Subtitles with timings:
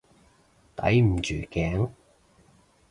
[0.75, 1.91] 抵唔住頸？